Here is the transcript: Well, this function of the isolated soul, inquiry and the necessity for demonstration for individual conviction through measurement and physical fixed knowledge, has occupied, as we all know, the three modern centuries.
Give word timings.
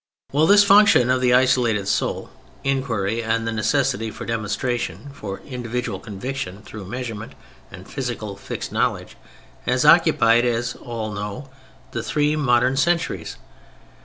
Well, 0.31 0.47
this 0.47 0.63
function 0.63 1.11
of 1.11 1.21
the 1.21 1.35
isolated 1.35 1.87
soul, 1.87 2.31
inquiry 2.63 3.21
and 3.21 3.45
the 3.45 3.51
necessity 3.51 4.09
for 4.09 4.25
demonstration 4.25 5.11
for 5.13 5.41
individual 5.41 5.99
conviction 5.99 6.63
through 6.63 6.85
measurement 6.85 7.33
and 7.71 7.87
physical 7.87 8.35
fixed 8.35 8.71
knowledge, 8.71 9.15
has 9.67 9.85
occupied, 9.85 10.43
as 10.43 10.73
we 10.73 10.81
all 10.81 11.11
know, 11.11 11.51
the 11.91 12.01
three 12.01 12.35
modern 12.35 12.77
centuries. 12.77 13.37